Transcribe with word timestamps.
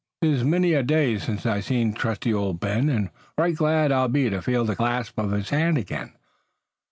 "It's 0.23 0.41
many 0.43 0.73
a 0.73 0.81
day 0.81 1.19
since 1.19 1.45
I've 1.45 1.63
seen 1.65 1.93
trusty 1.93 2.33
old 2.33 2.59
Ben, 2.59 2.89
and 2.89 3.11
right 3.37 3.55
glad 3.55 3.91
I'll 3.91 4.07
be 4.07 4.31
to 4.31 4.41
feel 4.41 4.65
the 4.65 4.75
clasp 4.75 5.19
of 5.19 5.29
his 5.29 5.51
hand 5.51 5.77
again." 5.77 6.13